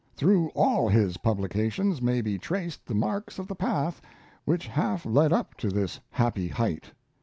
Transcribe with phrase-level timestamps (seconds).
[0.15, 4.01] Through all his publications may be traced the marks of the path
[4.45, 6.91] which half led up to this happy height.